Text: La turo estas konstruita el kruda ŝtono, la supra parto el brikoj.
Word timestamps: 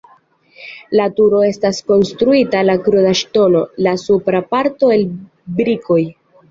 La 0.99 1.05
turo 1.19 1.41
estas 1.49 1.83
konstruita 1.91 2.65
el 2.67 2.73
kruda 2.89 3.13
ŝtono, 3.23 3.65
la 3.89 3.97
supra 4.09 4.43
parto 4.57 4.95
el 4.99 5.07
brikoj. 5.63 6.03